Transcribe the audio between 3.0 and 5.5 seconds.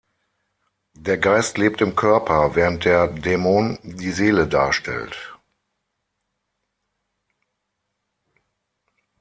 Dæmon die Seele darstellt.